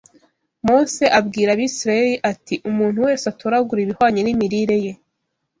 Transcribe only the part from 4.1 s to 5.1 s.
n’imirire ye